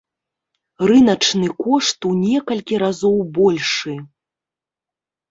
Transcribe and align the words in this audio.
Рыначны 0.91 1.49
кошт 1.63 2.07
у 2.11 2.13
некалькі 2.21 2.79
разоў 2.83 3.17
большы. 3.35 3.93